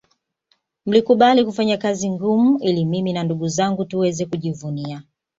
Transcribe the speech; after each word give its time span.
Mlikubali 0.85 1.45
kufanya 1.45 1.77
kazi 1.77 2.09
ngumu 2.09 2.59
ili 2.61 2.85
mimi 2.85 3.13
na 3.13 3.23
ndugu 3.23 3.47
zangu 3.47 3.85
tuweze 3.85 4.25
kujivunia 4.25 5.03